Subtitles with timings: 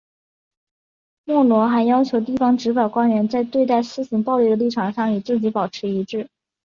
[1.25, 6.27] 莫罗还要求地方执法官员在对待私刑暴力的立场上与自己保持一致。